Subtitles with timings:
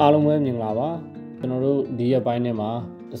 [0.00, 0.88] အားလုံးပဲမြင်လာပါ
[1.38, 2.70] ကျွန်တော်တို့ဒီရက်ပိုင်းထဲမှာ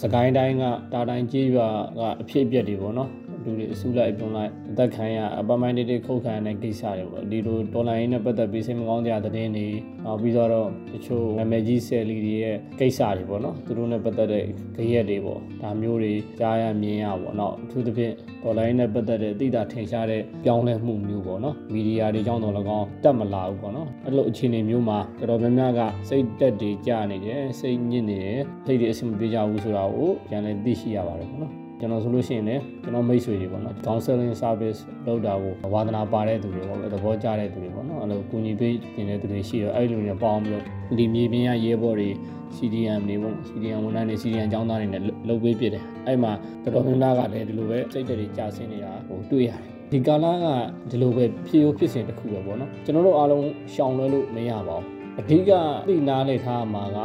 [0.02, 1.68] စကိုင်းတိုင်းကတာတိုင်းကြေးရွာ
[1.98, 3.10] ကအဖြစ်အပျက်တွေပေါ့နော်
[3.44, 9.66] လူတွေအစုလိုက်ပြုံလိုက်အသက်ခံရအပမိုင်းတေးခုတ်ခံရတဲ့ကိစ္စတွေပေါ့ဒီလိုတော်လိုင်းနဲ့ပတ်သက်ပြီးစိတ်မကောင်းကြတဲ့သတင်းတွေ
[10.04, 10.50] နောက်ပြီးတော့
[10.92, 14.44] တချို့နာမည်ကြီးဆယ်လီတွေရဲ့ကိစ္စတွေပေါ့နော်သူတို့နဲ့ပတ်သက်တဲ့
[14.76, 40.64] ကြရက်တွေပေါ့ဒါမျိုးတွေကြားရမြင်ရပေါ့နော်အထူးသဖြင့်တော်လိုင်းနဲ့ပတ်သက်တဲ့အသိတာထင်ရှားတဲ့ပြောင်းလဲမှုမျိုးပေါ့နော်မီဒီယာတွေကြောင့်တော့၎င်းတက်မလာဘူးပေါ့နော်အဲ့လိုအခြေအနေမျိုးမှာတော်တော်များများကစိတ်တက်တွေကြာနေတယ်စိတ်ညစ်နေတယ်စိတ်တွေအဆင်မပြေကြဘူးဆိုတာကိုပြန်လည်သိရှိရပါတယ်ပေါ့နော် ကျွန်တော်ဆိုလို့ရှိရင်လည်းကျွန်တော်မိတ်ဆွေတွေပေါ့နော် counseling service လုပ်တာကိုဝါသနာပါတဲ့သူတွေပေါ့သဘောကျတဲ့သူတွေပေါ့နော်အဲ့လိုကူညီပေးနေတဲ့သူတွေရှိတော့အဲ့လိုမျိုးပေါင်းပြီးတော့
[40.98, 42.08] ဒီမြေပြင်ရရဲဘော်တွေ
[42.56, 46.32] CDM တွေပေါ့ CDM ဝန်ထမ်းတွေ CDM အကြောင်းသားတွေနဲ့လုပ်ပေးဖြစ်တယ်အဲ့မှာ
[46.62, 49.60] တော်တော်များများကလည်းဒီလိုပဲစိတ်တွေကြာဆင်းနေတာဟိုတွေ့ရတယ်
[49.92, 50.46] ဒီကာလက
[50.90, 55.50] ဒီလိုပဲဖြစ်ရိုးဖြစ်စဉ်တစ်ခုပဲပေါ့နော်ကျွန်တော်တို့အားလုံးရှောင်လွှဲလို့မရပါဘူး အဓိက
[55.88, 56.98] သိနာလေထားမှာက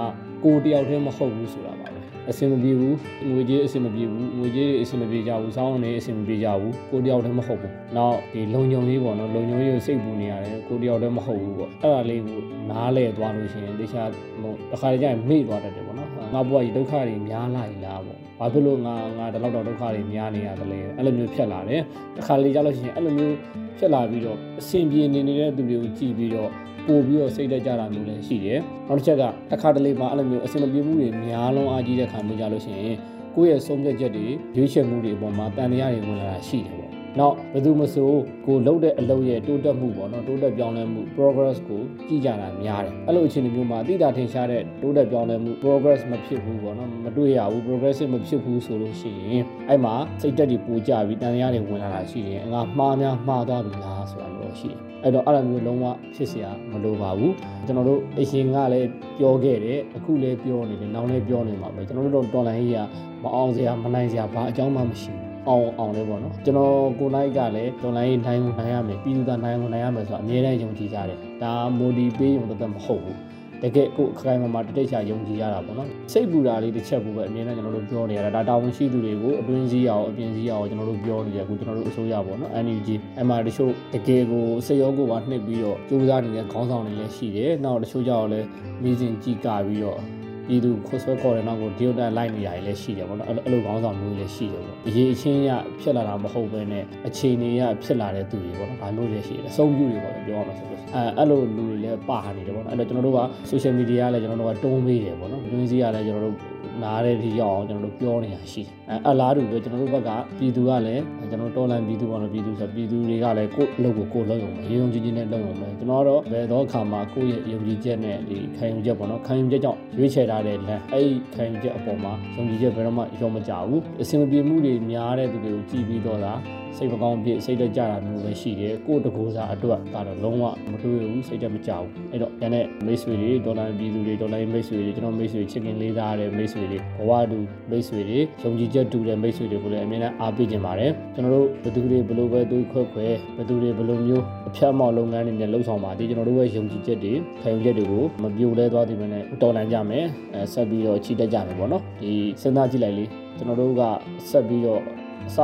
[0.43, 1.87] ကိုတယောက်တည်းမဟုတ်ဘူးဆိုတာပါ
[2.29, 2.97] အဆင်မပြေဘူး
[3.29, 14.09] ငွေကြေးအဆင်မပြေဘူးငွေကြေးတွေအဆင်မပြေကြဘူးစောင်းနေအဆင်မပြေကြဘူးကိုတယောက်တည်းမဟုတ်ဘူးနောက်ဒီလုံညုံလေးပေါ့နော်လုံညုံလေးကိုစိတ်ပူနေရတယ်ကိုတယောက်တည်းမဟုတ်ဘူးပေါ့အဲ့ဒါလေးကိုနားလဲသွားလို့ရှိရင်တခြား
[14.41, 21.81] ဟိုတစ်ခါတည်းကျရင်မေ့သွားတတ်တယ်ပေါ့နော်ငါဘွားကြီးဒုက္ခတွေများလာပြီလားပေါ့ဘာဖြစ်လို့ငါငါဒီလောက်တော့ဒုက္ခတွေများနေရတယ်လဲအဲ့လိုမျိုးဖြစ်လာတယ်
[22.15, 23.35] တစ်ခါလေကြလို့ရှိရင်အဲ့လိုမျိုး
[23.77, 26.51] ဖြစ်လာပြီးတော့အဆင်ပြေနေနေတဲ့သူတွေကိုကြည့်ပြီးတော့
[26.87, 32.95] ပို့ပြီးတော့စိတ်တက်ကြတာမျိုးလည်းရှိတယ်။နောက်တစ်ချက်ကတစ်ခါတလေမှာအဲ့လိုမျိုးအဆင်မပြေမှုတွေများလုံးအားကြီးတဲ့ခါမျိုးကြလို့ရှိရင်
[33.35, 38.10] ကိုယ့်ရဲ့ဆုံးဖြတ်ချက်တွေရွေးချယ်မှုတွေအပေါ်မှာတန်တရားတွေဝင်လာတာရှိတယ်ပေါ့။ နောက်ဘယ်သူမဆို
[38.46, 55.84] ကိုလှုပ်တဲ့အလုပ်ရဲ့တိုးတက်မှုပေါ့နော်တိုးတက်ပြောင်းလဲမှု progress ကိုကြည့်ကြတာများတယ်။အဲ့လိုအခြေအနေမျိုးမှာသိတာထင်ရှားတဲ့တိုးတက်ပြောင်းလဲမှု progress မဖြစ်ဘူးပေါ့နော်မတွေ့ရဘူး progressive မဖြစ်ဘူးဆိုလို့ရှိရင်အဲ့မှာစိတ်တက်တွေပိုကြပြီးတန်တရားတွေဝင်လာတာရှိတယ်။ငါမှားများမှားသွားပြီလားဆိုတာမျိုးရှိတယ်။အဲ့တော့အဲ့လိုမျိုးလုံးဝ
[56.14, 57.34] ဖြစ်เสียမလိုပါဘူး
[57.66, 62.80] ကျွန်တော်တို့အရှင်ကလည်းပြောခဲ့တယ်အခုလည်းပြောနေတယ်နောက်လည်းပြောနေမှာပဲကျွန်တော်တို့တော်လိုင်းကြီးက
[63.23, 73.17] မအောင်စရာမနိုင်စရာဘာအကြောင်းမှမရှိဘူးအောင်အောင်လေးပေါ့နော်ကျွန်တော်ကိုလိုက်ကလည်းတော်လိုင်းနိုင်ကိုနိုင်ရမယ်ပြည်သူသားနိုင်ကိုနိုင်ရမယ်ဆိုတာအမြဲတမ်းယုံကြည်ကြတယ်ဒါမိုဒီပေးရုံတသက်မဟုတ်ဘူး
[73.63, 82.89] တကယ်ကိုအခိုင်အမာတတိတ်ချယုံကြည်ရတာပေါ့နော်စိတ်ပူတာလေးတစ်ချက်ပူပဲအမြဲတမ်းကျွန်တော်တို့ပြောနေရတာဒါတာဝန်ရှိသူတွေကိုအတွင်းစည်းအောင်အပြင်စည်းအောင်ကျွန်တော်တို့ပြောနေရအခုကျွန်တော်တို့အစိုးရပေါ့နော် NUG
[83.21, 88.47] အမှတချို့တကယ်ကိုစိတ်ရောကိုယ်ပါနှိပ်ပြီးတော့စူးစမ်းနေတဲ့ခေါင်းဆောင်တွေလည်းရှိတယ်နောက်တချို့ကြောက်လည်း
[88.81, 89.99] မီးစင်ကြည့်ကပြီးတော့
[90.47, 95.49] ပြည်သူခွဆွဲခေါ်တဲ့နောက်ကိုဒီယိုတန်လိုက်နေရတယ်လည်းရှိတယ်ပေါ့နော်အဲ့လိုခေါင်းဆောင်မျိုးလည်းရှိတယ်ပေါ့အရေးအချင်းရ
[95.81, 103.21] ဖြစ်လာတာမဟုတ်ဘဲနဲ့အခြေအနေရဖြစ်လာတဲ့သူတွေပေါ့နော်ဒါမျိုးလည်းရှိတယ်အဆုံးပြုတွေပေါ့ပြောရမှာဆိုလို့အဲအဲ့လိုလူတွေလည်းပါနေတယ်ပေါ့နော်အဲ့တော့ကျွန်တော်တို့က
[103.51, 126.33] social media လည်းကျွန်တော်တို့ကတုံးပေးတယ်ပေါ့နော်တွင်းစည်းရလည်းကျွန်တော်တို့ နားတဲ့ဒီရောက်အောင်ကျွန်တော်တို့ပြောနေတာရှိတယ်အဲအလားတူပဲကျွန်တော်တို့ဘက်ကပြည်သူကလည်းကျွန်တော်တော်လန်ပြည်သူပေါ့နော်ပြည်သူဆိုပြည်သူတွေကလည်းကိုယ့်အလုပ်ကိုကိုယ်လုပ်ရုံပဲရေုံကြည်ကြည်နဲ့လုပ်ရုံပဲကျွန်တော်ကတော့ဘယ်တော့အခါမှာကိုယ့်ရဲ့ယုံကြည်ချက်နဲ့ဒီခံယူချက်ပေါ့နော်ခံယူချက်ကြောင့်ရွေးချယ်ထားတဲ့လမ်းအဲ့ဒီခံယူချက်အပေါ်မှာယုံကြည်ချက်ဘယ်တော့မှရောမကြဘူးအဆင်မပြေမှုတွေများတဲ့သူတွေကိုကြည်ပြီးတော့တာ
[126.77, 137.39] စိတ်မကောင်းပြည့်စိတ်တက်ကြတာမျိုးပဲရှိတယ်ကိုယ့်တကူစားအတွက်ကတော့လုံးဝမတွေးဘူးစိတ်တက်မကြဘူးအဲ့တော့ညနေမိတ်ဆွေတွေဒေါ်လာပြည်သူတွေဒေါ်လာမိတ်ဆွေတွေကျွန်တော်မိတ်ဆွေချစ်ခင်လေးစားတဲ့မိတ်ဆွေတွေဘဝတူ
[137.69, 143.07] မိတ်ဆွေတွေယုံကြည်ချက်တူတဲ့မိတ်ဆွေတွေကိုလည်းအမြဲတမ်းအားပေးကြပါတယ်ကျွန်တော်တို့ဘသူတွေဘလို့ပဲတွေးခွဲခွဲ
[143.37, 152.11] ဘသူတွေဘလို့မျိုးအဖြတ်မောက်လုပ်ငန်းတွေနဲ့လှုပ်ဆောင်ပါသေးကျွန်တော်တို့ရဲ့ယုံကြည်ချက်တွေခံယူချက်တွေကိုမပြိုလဲသွားသည်မနဲ့တော်လန်ကြမယ်အဲဆက်ပြီးတော့ချီတက်ကြမယ်ပေါ့နော်ဒီ
[152.41, 153.05] စဉ်းစားကြည့်လိုက်လေ
[153.37, 153.81] ကျွန်တော်တို့က
[154.29, 154.81] ဆက်ပြီးတော့
[155.27, 155.37] အစ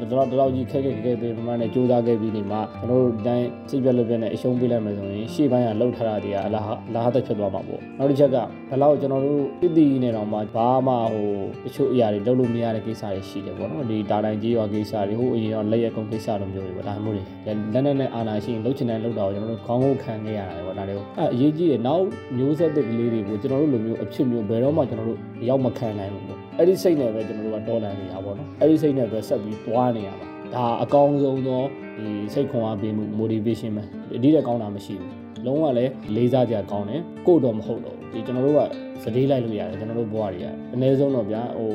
[0.00, 8.36] တော့တော့ကြီးခက်ခက်ခက်ပေးမှန်းနဲ့စူးစမ်းခဲ့ပြီးနေမှာကျွန်တော်တို့တိုင်းစိတ်ပြက်လက်ပြက်နဲ့အရှုံးပေးလိုက်မယ်ဆိုရင်ရှေ့ပိုင်းကလှုပ်ထားတာတွေကအလားအလားသက်ဖြစ်သွားမှာပေါ့နောက်တစ်ချက်က
[8.68, 11.28] ဘယ်လောက်ကျွန်တော်တို့တည်တည်နေတော့မှဘာမှဟို
[11.64, 22.04] တချို့အရာတွေလုပ်လို့မရတဲ့ကိစ္စတွေရှိတယ်ပေါ့နော်ဒီတာတိုင်းကြီးရွာကိစ္စတွေဟိုအရင်ကလက်ရက်ကုန်ကိစ္စလိုမျိုးတွေပေါ့ဒါမျိုးတွေလက်နဲ့နဲ့အာနာရှိရင်လှုပ်ချင်တယ်လှုပ်တာကိုကျွန်တော်တို့ခေါင်းကိုခံခဲ့ရတာပေါ့ဒါတွေကိုအဲအရေးကြီးတယ်နောက်
[22.36, 25.18] မျိုးဆက်တဲ့ကလေးတွေကိုကျွန်တော်တို့လိုမျိုးအဖြစ်မျိုးဘယ်တော့မှကျွန်တော်တို့
[25.48, 31.62] ရောက်မခံနိုင်ဘူးပေါ့အဲ့ဒီစိတ်နဲ့ပဲကျွန်တော်တို့ကတော်လန်နေတာပေါ့နော်အဲ့ဒီစိတ်နဲ့ပဲဆက်ပြီးတွားနေရပါဒါအကောင်းဆုံးသော
[31.98, 33.82] ဒီစိတ်ခွန်အားပေးမှု motivation ပဲ
[34.16, 35.12] အဒီတဲ့ကောင်းတာမရှိဘူး
[35.46, 38.60] လုံးဝလည်းလေးစားကြကောင်းတယ်ကို့တော့မဟုတ်တော့ဒီကျွန်တော်တို့က
[39.02, 41.70] စတေးလိုက်လို့ရတယ်ကျွန်တော်တို့ဘဝတွေကအနည်းဆုံးတော့ဗျာဟို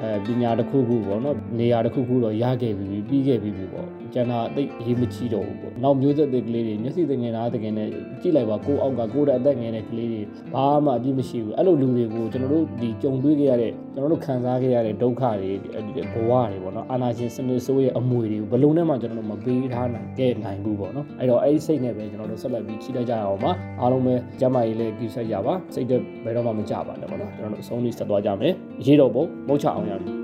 [0.00, 7.88] အဲပညာတစ်ခုခုပေါ့နော်နေရာတစ်ခုခုတော့ရခဲ့ပြီပြီးခဲ့ပြီပေါ့ကျန်တာအသိရေးမချီတော့ဘူးပေါ့နောက်မျိုးဆက်တွေကလေးတွေမျက်စိတငယ်သားတကယ်နဲ့
[8.22, 10.22] ကြည့်လိုက်ပါကိုအောက်ကကိုတဲ့အသက်ငယ်တဲ့ကလေးတွေ
[10.54, 28.52] ဘာမှအပြစ်မရှိဘူးအဲ့လိုလူတွေကိုကျွန်တော်တို့ဒီကြုံတွေ့ခဲ့ရတဲ့ကျွန်တော်တို့ခံစားခဲ့ရတဲ့ဒုက္ခတွေဘဝတွေပေါ့နော်အာနာရှင်စနစ်ဆိုးရဲ့အမွေတွေကိုဘယ်လုံးနဲ့မှကျွန်တော်တို့မပေးထားနိုင်ခဲ့နိုင်ဘူးပေါ့နော်အဲ့တော့အဲ့ဒီစိတ်နဲ့ပဲကျွန်တော်တို့ဆက်လက်ပြီးချီတက်ကြရအောင်ပါအားလုံးပဲကျမ်းမာရေးလည်းကြည့်ဆက်ကြပါစိတ်သက်ဘယ်တော့မှမကြပါနဲ့ပေါ့နော်ကျွန်တော်တို့အဆုံးထိဆက်သွားကြမယ်
[28.86, 30.17] ရေးတော်ပုံမုတ်ချအောင်ရမယ်